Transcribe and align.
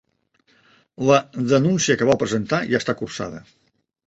La 1.09 1.19
denúncia 1.51 1.99
que 2.01 2.09
vau 2.11 2.19
presentar 2.25 2.63
ja 2.73 2.81
està 2.83 2.97
cursada. 3.05 3.45